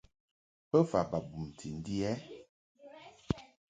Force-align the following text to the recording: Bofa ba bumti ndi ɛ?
Bofa 0.69 0.99
ba 1.09 1.17
bumti 1.29 1.67
ndi 1.77 1.95
ɛ? 2.11 2.13